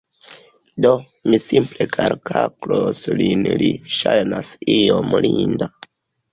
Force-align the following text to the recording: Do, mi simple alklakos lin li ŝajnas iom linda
Do, 0.85 0.93
mi 1.31 1.39
simple 1.47 1.87
alklakos 2.07 3.03
lin 3.21 3.47
li 3.63 3.71
ŝajnas 4.01 4.53
iom 4.81 5.17
linda 5.29 5.73